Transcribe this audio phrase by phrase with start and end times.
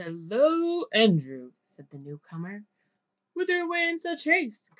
[0.03, 2.65] "Hullo, Andrew," said the newcomer,
[3.35, 4.69] "whither away in such haste?